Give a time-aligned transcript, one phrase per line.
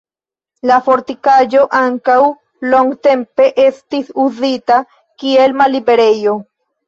[0.69, 2.15] La fortikaĵo ankaŭ
[2.71, 4.79] longtempe estis uzita
[5.25, 6.35] kiel malliberejo.